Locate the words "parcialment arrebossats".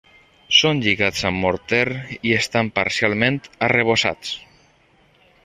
2.81-4.35